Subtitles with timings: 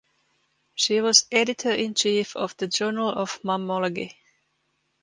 [0.73, 4.15] She was editor in chief of the "Journal of Mammalogy".